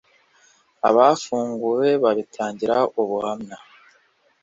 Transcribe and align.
abafunguwe 0.89 1.89
babitangira 2.03 2.77
ubuhamya 3.01 3.57